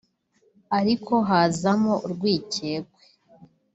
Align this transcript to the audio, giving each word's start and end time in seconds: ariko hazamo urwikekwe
ariko 0.79 1.13
hazamo 1.29 1.93
urwikekwe 2.05 2.87